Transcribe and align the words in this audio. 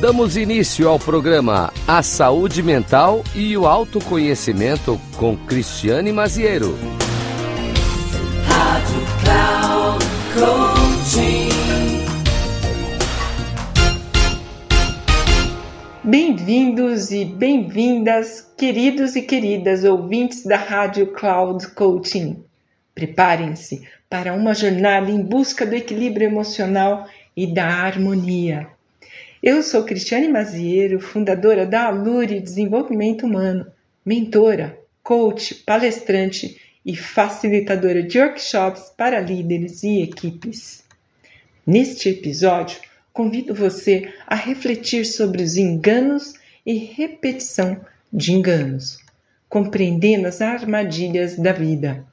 Damos 0.00 0.36
início 0.36 0.88
ao 0.88 0.96
programa 0.96 1.72
A 1.84 2.04
Saúde 2.04 2.62
Mental 2.62 3.24
e 3.34 3.56
o 3.56 3.66
Autoconhecimento 3.66 4.96
com 5.16 5.36
Cristiane 5.36 6.12
Maziero. 6.12 6.78
Rádio 8.46 9.00
Cloud. 9.24 10.04
Bem-vindos 16.04 17.10
e 17.10 17.24
bem-vindas, 17.24 18.52
queridos 18.56 19.16
e 19.16 19.22
queridas 19.22 19.82
ouvintes 19.82 20.44
da 20.44 20.58
Rádio 20.58 21.08
Cloud 21.08 21.66
Coaching. 21.74 22.44
Preparem-se 22.94 23.82
para 24.08 24.32
uma 24.32 24.54
jornada 24.54 25.10
em 25.10 25.20
busca 25.20 25.66
do 25.66 25.74
equilíbrio 25.74 26.28
emocional 26.28 27.04
e 27.36 27.52
da 27.52 27.66
harmonia. 27.66 28.77
Eu 29.40 29.62
sou 29.62 29.84
Cristiane 29.84 30.26
Maziero, 30.26 30.98
fundadora 30.98 31.64
da 31.64 31.84
Alure 31.84 32.40
Desenvolvimento 32.40 33.24
Humano, 33.24 33.70
mentora, 34.04 34.76
coach, 35.00 35.54
palestrante 35.54 36.60
e 36.84 36.96
facilitadora 36.96 38.02
de 38.02 38.18
workshops 38.18 38.92
para 38.96 39.20
líderes 39.20 39.84
e 39.84 40.02
equipes. 40.02 40.82
Neste 41.64 42.08
episódio, 42.08 42.80
convido 43.12 43.54
você 43.54 44.12
a 44.26 44.34
refletir 44.34 45.04
sobre 45.04 45.40
os 45.40 45.56
enganos 45.56 46.34
e 46.66 46.74
repetição 46.74 47.80
de 48.12 48.32
enganos, 48.32 48.98
compreendendo 49.48 50.26
as 50.26 50.42
armadilhas 50.42 51.36
da 51.36 51.52
vida. 51.52 52.04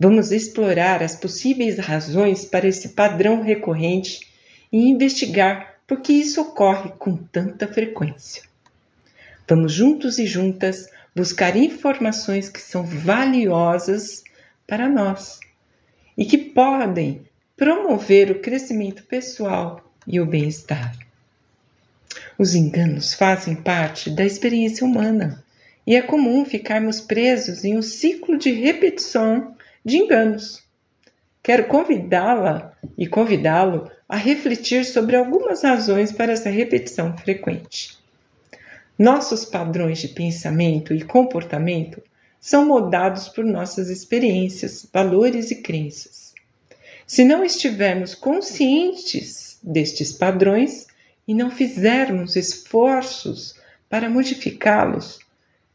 Vamos 0.00 0.32
explorar 0.32 1.02
as 1.02 1.14
possíveis 1.14 1.78
razões 1.78 2.42
para 2.42 2.66
esse 2.66 2.88
padrão 2.90 3.42
recorrente 3.42 4.26
e 4.72 4.88
investigar 4.88 5.71
por 5.92 6.00
que 6.00 6.14
isso 6.14 6.40
ocorre 6.40 6.90
com 6.98 7.18
tanta 7.18 7.68
frequência. 7.68 8.44
Vamos 9.46 9.74
juntos 9.74 10.18
e 10.18 10.26
juntas 10.26 10.88
buscar 11.14 11.54
informações 11.54 12.48
que 12.48 12.62
são 12.62 12.82
valiosas 12.82 14.24
para 14.66 14.88
nós 14.88 15.38
e 16.16 16.24
que 16.24 16.38
podem 16.38 17.20
promover 17.54 18.30
o 18.30 18.40
crescimento 18.40 19.02
pessoal 19.02 19.86
e 20.06 20.18
o 20.18 20.24
bem-estar. 20.24 20.96
Os 22.38 22.54
enganos 22.54 23.12
fazem 23.12 23.54
parte 23.54 24.08
da 24.08 24.24
experiência 24.24 24.86
humana 24.86 25.44
e 25.86 25.94
é 25.94 26.00
comum 26.00 26.46
ficarmos 26.46 27.02
presos 27.02 27.66
em 27.66 27.76
um 27.76 27.82
ciclo 27.82 28.38
de 28.38 28.50
repetição 28.50 29.54
de 29.84 29.98
enganos. 29.98 30.64
Quero 31.42 31.66
convidá-la 31.66 32.72
e 32.96 33.06
convidá-lo 33.08 33.90
a 34.08 34.16
refletir 34.16 34.84
sobre 34.84 35.16
algumas 35.16 35.62
razões 35.62 36.12
para 36.12 36.32
essa 36.32 36.48
repetição 36.48 37.16
frequente. 37.16 37.98
Nossos 38.96 39.44
padrões 39.44 39.98
de 39.98 40.08
pensamento 40.08 40.94
e 40.94 41.02
comportamento 41.02 42.00
são 42.38 42.64
moldados 42.64 43.28
por 43.28 43.44
nossas 43.44 43.88
experiências, 43.88 44.86
valores 44.92 45.50
e 45.50 45.56
crenças. 45.56 46.32
Se 47.06 47.24
não 47.24 47.44
estivermos 47.44 48.14
conscientes 48.14 49.58
destes 49.62 50.12
padrões 50.12 50.86
e 51.26 51.34
não 51.34 51.50
fizermos 51.50 52.36
esforços 52.36 53.56
para 53.88 54.08
modificá-los, 54.08 55.18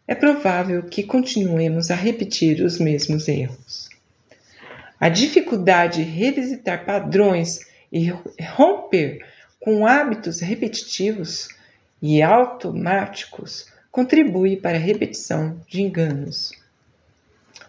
é 0.07 0.15
provável 0.15 0.83
que 0.83 1.03
continuemos 1.03 1.91
a 1.91 1.95
repetir 1.95 2.63
os 2.63 2.79
mesmos 2.79 3.27
erros. 3.27 3.86
A 4.99 5.09
dificuldade 5.09 6.03
de 6.03 6.09
revisitar 6.09 6.85
padrões 6.85 7.59
e 7.91 8.09
romper 8.55 9.25
com 9.59 9.85
hábitos 9.85 10.39
repetitivos 10.39 11.49
e 12.01 12.21
automáticos 12.21 13.67
contribui 13.91 14.57
para 14.57 14.77
a 14.77 14.81
repetição 14.81 15.59
de 15.67 15.81
enganos. 15.81 16.51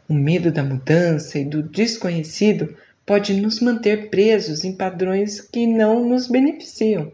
O 0.09 0.15
medo 0.15 0.50
da 0.50 0.65
mudança 0.65 1.38
e 1.38 1.44
do 1.44 1.62
desconhecido 1.62 2.77
pode 3.05 3.34
nos 3.34 3.61
manter 3.61 4.09
presos 4.09 4.65
em 4.65 4.75
padrões 4.75 5.41
que 5.41 5.67
não 5.67 6.06
nos 6.06 6.28
beneficiam. 6.28 7.12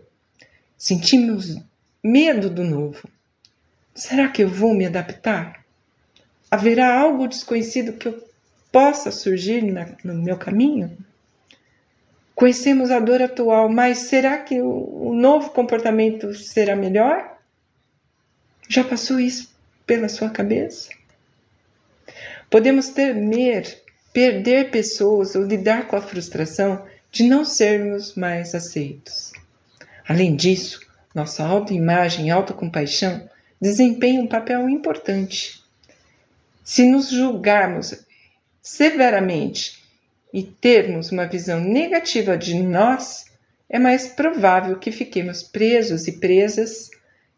Sentimos 0.77 1.57
medo 2.03 2.51
do 2.51 2.63
novo. 2.63 3.09
Será 3.95 4.29
que 4.29 4.43
eu 4.43 4.49
vou 4.49 4.75
me 4.75 4.87
adaptar? 4.87 5.65
Haverá 6.51 7.01
algo 7.01 7.27
desconhecido 7.27 7.93
que 7.95 8.09
eu 8.09 8.34
possa 8.75 9.13
surgir 9.13 9.63
na, 9.63 9.87
no 10.03 10.15
meu 10.15 10.37
caminho? 10.37 10.99
Conhecemos 12.35 12.91
a 12.91 12.99
dor 12.99 13.23
atual, 13.23 13.69
mas 13.69 13.99
será 13.99 14.37
que 14.39 14.61
o, 14.61 15.11
o 15.11 15.15
novo 15.15 15.51
comportamento 15.51 16.35
será 16.35 16.75
melhor? 16.75 17.39
Já 18.69 18.83
passou 18.83 19.21
isso 19.21 19.55
pela 19.87 20.09
sua 20.09 20.29
cabeça? 20.29 20.89
Podemos 22.51 22.89
temer 22.89 23.81
perder 24.13 24.73
pessoas 24.73 25.37
ou 25.37 25.45
lidar 25.45 25.87
com 25.87 25.95
a 25.95 26.01
frustração 26.01 26.85
de 27.13 27.23
não 27.23 27.45
sermos 27.45 28.17
mais 28.17 28.57
aceitos. 28.57 29.33
Além 30.09 30.35
disso, 30.35 30.81
nossa 31.15 31.45
autoimagem 31.45 32.27
e 32.27 32.31
autocompaixão 32.31 33.31
desempenham 33.61 34.25
um 34.25 34.29
papel 34.29 34.69
importante. 34.69 35.63
Se 36.65 36.85
nos 36.85 37.11
julgarmos 37.11 38.05
severamente 38.65 39.85
e 40.33 40.43
termos 40.43 41.13
uma 41.13 41.27
visão 41.27 41.61
negativa 41.61 42.37
de 42.37 42.55
nós, 42.63 43.27
é 43.69 43.79
mais 43.79 44.09
provável 44.09 44.79
que 44.79 44.91
fiquemos 44.91 45.43
presos 45.43 46.09
e 46.09 46.13
presas 46.13 46.91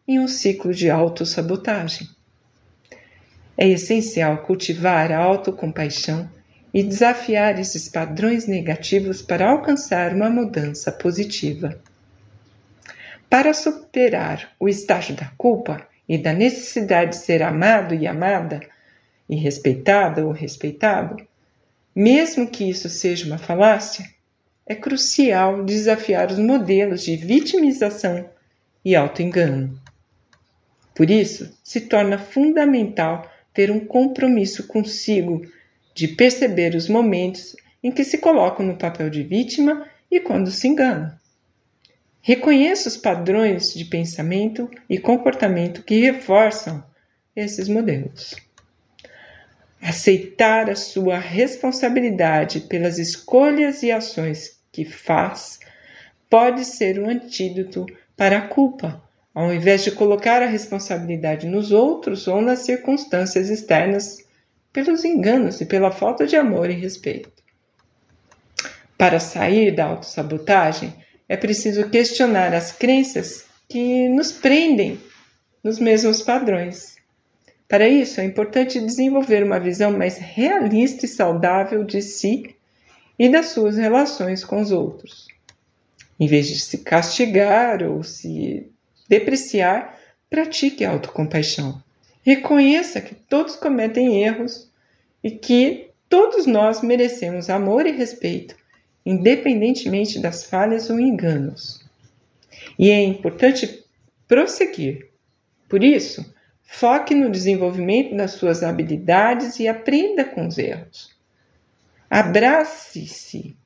em 0.07 0.21
um 0.21 0.29
ciclo 0.29 0.73
de 0.73 0.89
autossabotagem. 0.89 2.09
É 3.59 3.67
essencial 3.67 4.39
cultivar 4.45 5.11
a 5.11 5.19
autocompaixão 5.19 6.31
e 6.73 6.83
desafiar 6.83 7.59
esses 7.59 7.89
padrões 7.89 8.47
negativos 8.47 9.21
para 9.21 9.51
alcançar 9.51 10.15
uma 10.15 10.31
mudança 10.31 10.93
positiva. 10.93 11.81
Para 13.29 13.53
superar 13.53 14.53
o 14.61 14.69
estágio 14.69 15.17
da 15.17 15.33
culpa 15.37 15.85
e 16.09 16.17
da 16.17 16.33
necessidade 16.33 17.11
de 17.11 17.17
ser 17.17 17.43
amado 17.43 17.95
e 17.95 18.07
amada, 18.07 18.61
e 19.29 19.37
respeitada 19.37 20.25
ou 20.25 20.33
respeitado, 20.33 21.17
mesmo 21.95 22.49
que 22.49 22.69
isso 22.69 22.89
seja 22.89 23.27
uma 23.27 23.39
falácia, 23.39 24.05
é 24.67 24.75
crucial 24.75 25.65
desafiar 25.65 26.31
os 26.31 26.39
modelos 26.39 27.03
de 27.03 27.17
vitimização 27.17 28.29
e 28.85 28.95
autoengano. 28.95 29.81
Por 30.95 31.11
isso, 31.11 31.57
se 31.63 31.83
torna 31.83 32.19
fundamental 32.19 33.31
ter 33.53 33.71
um 33.71 33.81
compromisso 33.81 34.67
consigo 34.67 35.43
de 35.95 36.09
perceber 36.09 36.75
os 36.75 36.89
momentos 36.89 37.57
em 37.83 37.91
que 37.91 38.05
se 38.05 38.19
colocam 38.19 38.67
no 38.67 38.77
papel 38.77 39.09
de 39.09 39.23
vítima 39.23 39.87
e 40.11 40.21
quando 40.21 40.51
se 40.51 40.69
engana. 40.69 41.21
Reconheça 42.21 42.89
os 42.89 42.97
padrões 42.97 43.73
de 43.73 43.85
pensamento 43.85 44.69
e 44.91 44.99
comportamento 44.99 45.83
que 45.83 46.01
reforçam 46.01 46.85
esses 47.35 47.69
modelos. 47.69 48.35
Aceitar 49.81 50.71
a 50.71 50.75
sua 50.75 51.19
responsabilidade 51.19 52.61
pelas 52.61 52.99
escolhas 52.99 53.83
e 53.83 53.91
ações 53.91 54.59
que 54.73 54.85
faz 54.85 55.61
pode 56.29 56.65
ser 56.65 56.99
um 56.99 57.09
antídoto 57.09 57.87
para 58.17 58.39
a 58.39 58.49
culpa, 58.49 59.03
ao 59.35 59.53
invés 59.53 59.85
de 59.85 59.91
colocar 59.91 60.43
a 60.43 60.47
responsabilidade 60.47 61.47
nos 61.47 61.71
outros 61.71 62.27
ou 62.27 62.41
nas 62.41 62.61
circunstâncias 62.61 63.51
externas 63.51 64.25
pelos 64.73 65.05
enganos 65.05 65.61
e 65.61 65.67
pela 65.67 65.91
falta 65.91 66.27
de 66.27 66.37
amor 66.37 66.71
e 66.71 66.75
respeito. 66.75 67.31
Para 68.99 69.21
sair 69.21 69.75
da 69.75 69.87
autossabotagem, 69.87 70.95
é 71.29 71.37
preciso 71.37 71.89
questionar 71.91 72.55
as 72.55 72.73
crenças 72.73 73.45
que 73.69 74.09
nos 74.09 74.33
prendem 74.33 74.99
nos 75.63 75.79
mesmos 75.79 76.23
padrões. 76.23 76.96
Para 77.69 77.89
isso, 77.89 78.21
é 78.21 78.25
importante 78.25 78.81
desenvolver 78.81 79.43
uma 79.43 79.59
visão 79.59 79.97
mais 79.97 80.19
realista 80.19 81.05
e 81.05 81.09
saudável 81.09 81.83
de 81.83 82.01
si 82.01 82.55
e 83.19 83.29
das 83.29 83.47
suas 83.47 83.77
relações 83.77 84.45
com 84.45 84.61
os 84.61 84.71
outros. 84.71 85.27
Em 86.19 86.29
vez 86.29 86.47
de 86.47 86.61
se 86.61 86.79
castigar 86.79 87.83
ou 87.83 88.03
se 88.03 88.71
depreciar, 89.09 89.99
pratique 90.31 90.85
a 90.85 90.91
autocompaixão. 90.91 91.83
Reconheça 92.25 93.01
que 93.01 93.15
todos 93.15 93.57
cometem 93.57 94.23
erros 94.23 94.71
e 95.23 95.31
que 95.31 95.91
todos 96.09 96.47
nós 96.47 96.83
merecemos 96.83 97.51
amor 97.51 97.87
e 97.87 97.93
respeito, 97.93 98.57
independentemente 99.05 100.19
das 100.21 100.45
falhas 100.45 100.89
ou 100.89 101.01
enganos. 101.01 101.85
E 102.79 102.91
é 102.91 103.03
importante 103.03 103.85
prosseguir. 104.29 105.09
Por 105.69 105.83
isso, 105.83 106.25
foque 106.67 107.15
no 107.15 107.31
desenvolvimento 107.31 108.15
das 108.15 108.33
suas 108.33 108.63
habilidades 108.63 109.59
e 109.61 109.69
aprenda 109.69 110.25
com 110.25 110.47
os 110.47 110.59
erros. 110.59 111.15
Abrace-se 112.11 113.57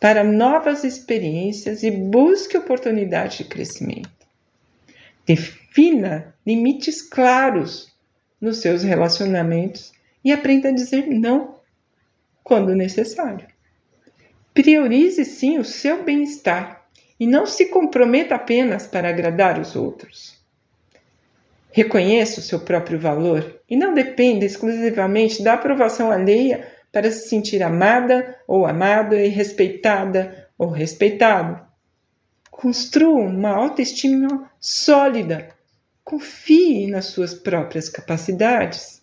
para 0.00 0.24
novas 0.24 0.82
experiências 0.82 1.82
e 1.82 1.90
busque 1.90 2.56
oportunidades 2.56 3.38
de 3.38 3.44
crescimento. 3.44 4.10
Defina 5.26 6.34
limites 6.46 7.02
claros 7.02 7.92
nos 8.40 8.58
seus 8.58 8.82
relacionamentos 8.82 9.92
e 10.24 10.32
aprenda 10.32 10.70
a 10.70 10.72
dizer 10.72 11.06
não 11.06 11.60
quando 12.42 12.74
necessário. 12.74 13.46
Priorize 14.54 15.24
sim 15.24 15.58
o 15.58 15.64
seu 15.64 16.02
bem-estar 16.02 16.86
e 17.18 17.26
não 17.26 17.44
se 17.44 17.66
comprometa 17.66 18.34
apenas 18.34 18.86
para 18.86 19.10
agradar 19.10 19.60
os 19.60 19.76
outros. 19.76 20.39
Reconheça 21.72 22.40
o 22.40 22.42
seu 22.42 22.60
próprio 22.60 22.98
valor 22.98 23.60
e 23.68 23.76
não 23.76 23.94
dependa 23.94 24.44
exclusivamente 24.44 25.42
da 25.42 25.54
aprovação 25.54 26.10
alheia 26.10 26.66
para 26.92 27.10
se 27.12 27.28
sentir 27.28 27.62
amada 27.62 28.36
ou 28.46 28.66
amado 28.66 29.14
e 29.14 29.28
respeitada 29.28 30.48
ou 30.58 30.68
respeitado. 30.68 31.60
Construa 32.50 33.20
uma 33.20 33.50
autoestima 33.50 34.50
sólida. 34.58 35.48
Confie 36.04 36.88
nas 36.88 37.06
suas 37.06 37.32
próprias 37.32 37.88
capacidades. 37.88 39.00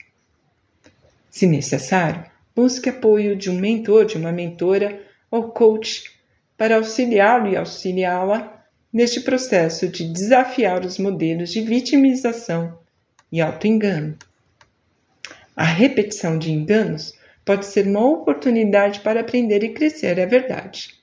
Se 1.30 1.48
necessário, 1.48 2.26
busque 2.56 2.90
apoio 2.90 3.36
de 3.36 3.50
um 3.50 3.58
mentor, 3.58 4.06
de 4.06 4.18
uma 4.18 4.32
mentora 4.32 5.02
ou 5.32 5.52
coach 5.52 6.04
para 6.58 6.76
auxiliá-lo 6.76 7.48
e 7.48 7.56
auxiliá-la 7.56 8.57
neste 8.92 9.22
processo 9.22 9.88
de 9.88 10.06
desafiar 10.12 10.86
os 10.86 10.98
modelos 10.98 11.52
de 11.52 11.62
vitimização 11.62 12.78
e 13.32 13.42
autoengano. 13.42 14.18
A 15.56 15.64
repetição 15.64 16.38
de 16.38 16.52
enganos 16.52 17.14
pode 17.44 17.66
ser 17.66 17.88
uma 17.88 18.06
oportunidade 18.06 19.00
para 19.00 19.22
aprender 19.22 19.64
e 19.64 19.74
crescer, 19.74 20.18
é 20.18 20.26
verdade. 20.26 20.96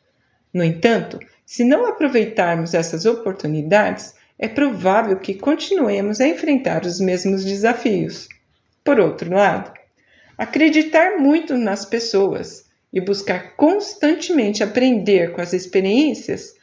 No 0.53 0.63
entanto, 0.63 1.19
se 1.45 1.65
não 1.65 1.87
aproveitarmos 1.87 2.75
essas 2.75 3.07
oportunidades, 3.07 4.15
é 4.39 4.49
provável 4.49 5.19
que 5.19 5.35
continuemos 5.35 6.21
a 6.21 6.29
enfrentar 6.29 6.85
os 6.85 7.01
mesmos 7.01 7.45
desafios. 7.45 8.29
Por 8.85 9.01
outro 9.01 9.35
lado, 9.35 9.73
acreditar 10.37 11.19
muito 11.19 11.57
nas 11.57 11.85
pessoas 11.85 12.65
e 12.93 13.01
buscar 13.01 13.57
constantemente 13.57 14.63
aprender 14.63 15.33
com 15.33 15.41
as 15.41 15.53
experiências 15.53 16.55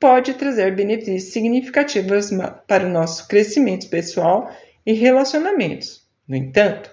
pode 0.00 0.34
trazer 0.34 0.74
benefícios 0.74 1.32
significativos 1.32 2.30
para 2.66 2.86
o 2.86 2.90
nosso 2.90 3.28
crescimento 3.28 3.88
pessoal 3.90 4.50
e 4.84 4.94
relacionamentos. 4.94 6.08
No 6.26 6.34
entanto, 6.34 6.90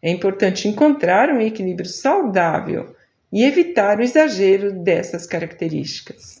é 0.00 0.08
importante 0.08 0.68
encontrar 0.68 1.30
um 1.30 1.40
equilíbrio 1.40 1.88
saudável 1.88 2.94
e 3.32 3.42
evitar 3.42 3.98
o 3.98 4.02
exagero 4.02 4.72
dessas 4.72 5.26
características. 5.26 6.38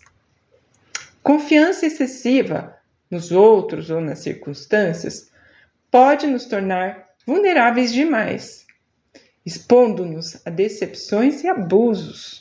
Confiança 1.20 1.84
excessiva 1.84 2.76
nos 3.10 3.32
outros 3.32 3.90
ou 3.90 4.00
nas 4.00 4.20
circunstâncias 4.20 5.30
pode 5.90 6.26
nos 6.26 6.44
tornar 6.44 7.08
vulneráveis 7.26 7.92
demais, 7.92 8.66
expondo-nos 9.44 10.40
a 10.46 10.50
decepções 10.50 11.42
e 11.42 11.48
abusos. 11.48 12.40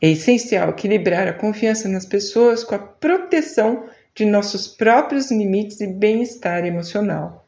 É 0.00 0.10
essencial 0.10 0.70
equilibrar 0.70 1.26
a 1.26 1.32
confiança 1.32 1.88
nas 1.88 2.04
pessoas 2.04 2.62
com 2.62 2.74
a 2.74 2.78
proteção 2.78 3.88
de 4.14 4.24
nossos 4.24 4.68
próprios 4.68 5.30
limites 5.30 5.80
e 5.80 5.86
bem-estar 5.86 6.64
emocional. 6.64 7.46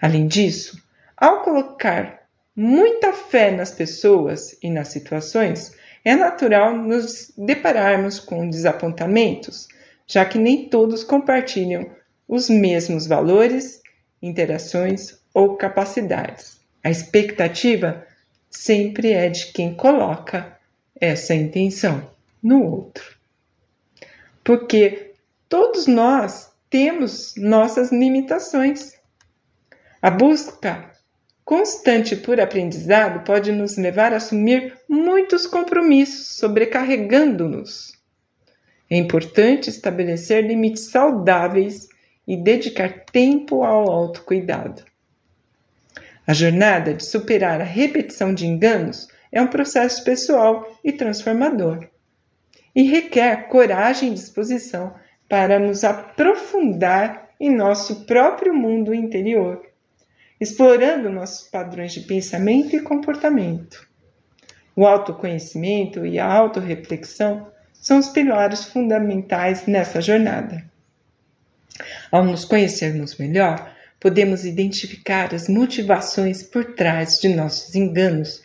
Além 0.00 0.26
disso, 0.26 0.82
ao 1.16 1.42
colocar 1.42 2.22
muita 2.54 3.12
fé 3.12 3.50
nas 3.50 3.70
pessoas 3.70 4.56
e 4.62 4.70
nas 4.70 4.88
situações, 4.88 5.72
é 6.04 6.14
natural 6.14 6.76
nos 6.76 7.32
depararmos 7.36 8.18
com 8.18 8.48
desapontamentos, 8.48 9.68
já 10.06 10.24
que 10.24 10.38
nem 10.38 10.68
todos 10.68 11.04
compartilham 11.04 11.90
os 12.26 12.48
mesmos 12.48 13.06
valores, 13.06 13.80
interações 14.22 15.18
ou 15.34 15.56
capacidades. 15.56 16.60
A 16.82 16.90
expectativa 16.90 18.06
sempre 18.50 19.12
é 19.12 19.28
de 19.28 19.46
quem 19.52 19.74
coloca 19.74 20.57
essa 21.00 21.34
intenção 21.34 22.10
no 22.42 22.64
outro. 22.64 23.16
Porque 24.42 25.12
todos 25.48 25.86
nós 25.86 26.50
temos 26.70 27.34
nossas 27.36 27.90
limitações. 27.90 28.94
A 30.00 30.10
busca 30.10 30.90
constante 31.44 32.14
por 32.14 32.40
aprendizado 32.40 33.24
pode 33.24 33.50
nos 33.52 33.76
levar 33.76 34.12
a 34.12 34.16
assumir 34.16 34.76
muitos 34.88 35.46
compromissos, 35.46 36.36
sobrecarregando-nos. 36.36 37.92
É 38.90 38.96
importante 38.96 39.70
estabelecer 39.70 40.46
limites 40.46 40.90
saudáveis 40.90 41.88
e 42.26 42.36
dedicar 42.36 43.04
tempo 43.10 43.64
ao 43.64 43.90
autocuidado. 43.90 44.84
A 46.26 46.34
jornada 46.34 46.92
de 46.92 47.04
superar 47.04 47.60
a 47.62 47.64
repetição 47.64 48.34
de 48.34 48.46
enganos 48.46 49.08
é 49.32 49.40
um 49.40 49.46
processo 49.46 50.04
pessoal 50.04 50.78
e 50.82 50.92
transformador. 50.92 51.86
E 52.74 52.82
requer 52.82 53.48
coragem 53.48 54.10
e 54.10 54.14
disposição 54.14 54.94
para 55.28 55.58
nos 55.58 55.84
aprofundar 55.84 57.28
em 57.40 57.54
nosso 57.54 58.06
próprio 58.06 58.54
mundo 58.54 58.94
interior, 58.94 59.64
explorando 60.40 61.10
nossos 61.10 61.48
padrões 61.48 61.92
de 61.92 62.00
pensamento 62.00 62.74
e 62.74 62.80
comportamento. 62.80 63.86
O 64.74 64.86
autoconhecimento 64.86 66.06
e 66.06 66.18
a 66.18 66.26
autorreflexão 66.26 67.48
são 67.72 67.98
os 67.98 68.08
pilares 68.08 68.64
fundamentais 68.64 69.66
nessa 69.66 70.00
jornada. 70.00 70.64
Ao 72.10 72.24
nos 72.24 72.44
conhecermos 72.44 73.16
melhor, 73.18 73.72
podemos 74.00 74.44
identificar 74.44 75.34
as 75.34 75.48
motivações 75.48 76.42
por 76.42 76.74
trás 76.74 77.20
de 77.20 77.28
nossos 77.28 77.74
enganos 77.74 78.42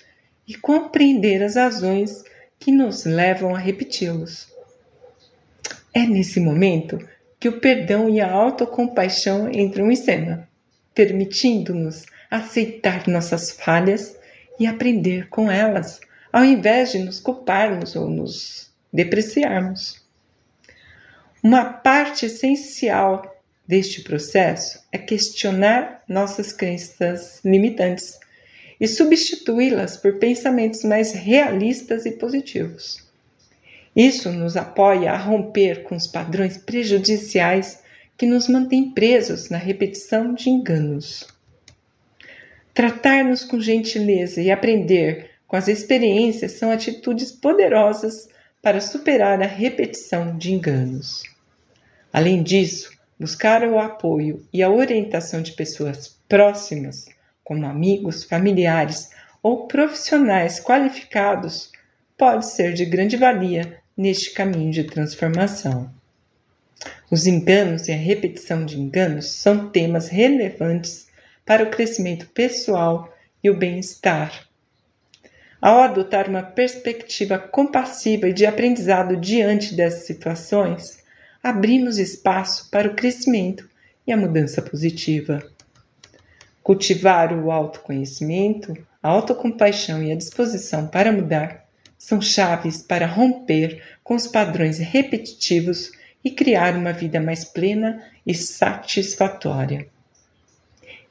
e 0.47 0.55
compreender 0.55 1.41
as 1.41 1.55
razões 1.55 2.23
que 2.59 2.71
nos 2.71 3.05
levam 3.05 3.55
a 3.55 3.59
repeti-los. 3.59 4.47
É 5.93 6.01
nesse 6.05 6.39
momento 6.39 6.97
que 7.39 7.49
o 7.49 7.59
perdão 7.59 8.09
e 8.09 8.21
a 8.21 8.31
autocompaixão 8.31 9.51
entram 9.51 9.91
em 9.91 9.95
cena, 9.95 10.47
permitindo-nos 10.93 12.05
aceitar 12.31 13.07
nossas 13.07 13.51
falhas 13.51 14.17
e 14.59 14.65
aprender 14.65 15.29
com 15.29 15.51
elas, 15.51 15.99
ao 16.31 16.43
invés 16.43 16.91
de 16.91 16.99
nos 16.99 17.19
culparmos 17.19 17.95
ou 17.95 18.09
nos 18.09 18.71
depreciarmos. 18.91 20.01
Uma 21.43 21.65
parte 21.65 22.25
essencial 22.25 23.35
deste 23.67 24.01
processo 24.01 24.81
é 24.91 24.97
questionar 24.97 26.03
nossas 26.07 26.53
crenças 26.53 27.39
limitantes 27.43 28.19
e 28.79 28.87
substituí-las 28.87 29.97
por 29.97 30.19
pensamentos 30.19 30.83
mais 30.83 31.11
realistas 31.11 32.05
e 32.05 32.11
positivos. 32.11 33.03
Isso 33.95 34.31
nos 34.31 34.57
apoia 34.57 35.11
a 35.11 35.17
romper 35.17 35.83
com 35.83 35.95
os 35.95 36.07
padrões 36.07 36.57
prejudiciais 36.57 37.83
que 38.17 38.25
nos 38.25 38.47
mantêm 38.47 38.91
presos 38.91 39.49
na 39.49 39.57
repetição 39.57 40.33
de 40.33 40.49
enganos. 40.49 41.27
Tratar-nos 42.73 43.43
com 43.43 43.59
gentileza 43.59 44.41
e 44.41 44.49
aprender 44.49 45.29
com 45.47 45.55
as 45.55 45.67
experiências 45.67 46.53
são 46.53 46.71
atitudes 46.71 47.31
poderosas 47.31 48.27
para 48.61 48.81
superar 48.81 49.41
a 49.41 49.45
repetição 49.45 50.35
de 50.37 50.51
enganos. 50.51 51.21
Além 52.11 52.41
disso, 52.41 52.91
buscar 53.19 53.63
o 53.67 53.77
apoio 53.77 54.43
e 54.51 54.63
a 54.63 54.69
orientação 54.71 55.41
de 55.41 55.51
pessoas 55.51 56.17
próximas 56.27 57.12
como 57.43 57.65
amigos, 57.65 58.23
familiares 58.23 59.09
ou 59.41 59.67
profissionais 59.67 60.59
qualificados, 60.59 61.71
pode 62.17 62.45
ser 62.45 62.73
de 62.73 62.85
grande 62.85 63.17
valia 63.17 63.79
neste 63.97 64.31
caminho 64.31 64.71
de 64.71 64.85
transformação. 64.85 65.91
Os 67.11 67.27
enganos 67.27 67.87
e 67.87 67.91
a 67.91 67.97
repetição 67.97 68.65
de 68.65 68.79
enganos 68.79 69.27
são 69.27 69.69
temas 69.69 70.07
relevantes 70.07 71.07
para 71.45 71.63
o 71.63 71.69
crescimento 71.69 72.27
pessoal 72.27 73.13
e 73.43 73.49
o 73.49 73.57
bem-estar. 73.57 74.47
Ao 75.61 75.79
adotar 75.79 76.29
uma 76.29 76.43
perspectiva 76.43 77.37
compassiva 77.37 78.27
e 78.27 78.33
de 78.33 78.45
aprendizado 78.45 79.15
diante 79.15 79.75
dessas 79.75 80.05
situações, 80.05 81.03
abrimos 81.41 81.97
espaço 81.97 82.69
para 82.69 82.87
o 82.87 82.95
crescimento 82.95 83.69
e 84.05 84.11
a 84.11 84.17
mudança 84.17 84.61
positiva. 84.61 85.41
Cultivar 86.63 87.33
o 87.33 87.51
autoconhecimento, 87.51 88.73
a 89.01 89.09
autocompaixão 89.09 90.01
e 90.01 90.11
a 90.11 90.15
disposição 90.15 90.87
para 90.87 91.11
mudar 91.11 91.65
são 91.97 92.21
chaves 92.21 92.81
para 92.81 93.05
romper 93.05 93.83
com 94.03 94.15
os 94.15 94.27
padrões 94.27 94.77
repetitivos 94.77 95.91
e 96.23 96.31
criar 96.31 96.75
uma 96.75 96.93
vida 96.93 97.19
mais 97.19 97.43
plena 97.43 98.03
e 98.25 98.33
satisfatória. 98.33 99.87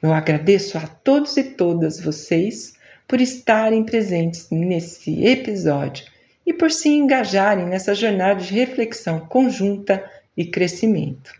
Eu 0.01 0.11
agradeço 0.11 0.77
a 0.77 0.87
todos 0.87 1.37
e 1.37 1.43
todas 1.43 1.99
vocês 1.99 2.73
por 3.07 3.21
estarem 3.21 3.83
presentes 3.83 4.47
nesse 4.49 5.23
episódio 5.25 6.05
e 6.45 6.53
por 6.53 6.71
se 6.71 6.89
engajarem 6.89 7.65
nessa 7.65 7.93
jornada 7.93 8.41
de 8.41 8.53
reflexão 8.53 9.19
conjunta 9.19 10.03
e 10.35 10.45
crescimento. 10.45 11.31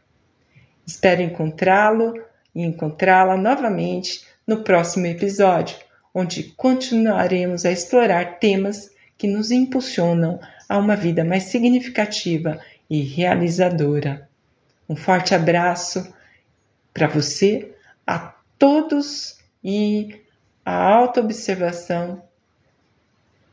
Espero 0.85 1.21
encontrá-lo 1.21 2.13
e 2.53 2.61
encontrá-la 2.61 3.37
novamente 3.37 4.25
no 4.45 4.63
próximo 4.63 5.05
episódio, 5.05 5.77
onde 6.13 6.43
continuaremos 6.55 7.65
a 7.65 7.71
explorar 7.71 8.39
temas 8.39 8.91
que 9.17 9.27
nos 9.27 9.51
impulsionam 9.51 10.39
a 10.67 10.77
uma 10.77 10.95
vida 10.95 11.23
mais 11.23 11.43
significativa 11.43 12.59
e 12.89 13.01
realizadora. 13.01 14.29
Um 14.87 14.95
forte 14.95 15.33
abraço 15.33 16.13
para 16.93 17.07
você, 17.07 17.73
a 18.05 18.19
todos 18.59 19.37
e 19.63 20.21
a 20.65 20.75
autoobservação. 20.75 22.21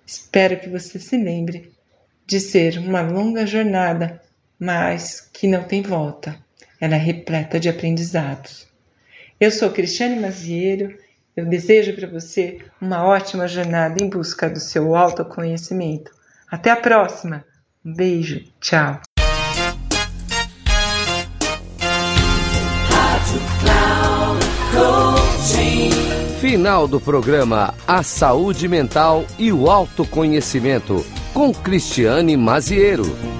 Espero 0.04 0.58
que 0.58 0.68
você 0.68 0.98
se 0.98 1.16
lembre 1.16 1.72
de 2.26 2.40
ser 2.40 2.78
uma 2.78 3.00
longa 3.00 3.46
jornada, 3.46 4.20
mas 4.58 5.20
que 5.20 5.46
não 5.46 5.64
tem 5.64 5.82
volta. 5.82 6.38
Ela 6.80 6.96
é 6.96 6.98
repleta 6.98 7.58
de 7.58 7.68
aprendizados. 7.68 8.69
Eu 9.40 9.50
sou 9.50 9.70
Cristiane 9.70 10.20
Maziero. 10.20 10.94
Eu 11.34 11.46
desejo 11.46 11.94
para 11.94 12.06
você 12.06 12.58
uma 12.78 13.06
ótima 13.06 13.48
jornada 13.48 13.96
em 13.98 14.10
busca 14.10 14.50
do 14.50 14.60
seu 14.60 14.94
autoconhecimento. 14.94 16.10
Até 16.46 16.70
a 16.70 16.76
próxima. 16.76 17.42
Um 17.82 17.94
beijo. 17.94 18.44
Tchau. 18.60 19.00
Final 26.38 26.86
do 26.86 27.00
programa 27.00 27.74
A 27.88 28.02
Saúde 28.02 28.68
Mental 28.68 29.24
e 29.38 29.50
o 29.50 29.70
Autoconhecimento 29.70 31.02
com 31.32 31.54
Cristiane 31.54 32.36
Maziero. 32.36 33.39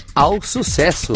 ao 0.15 0.41
sucesso. 0.41 1.13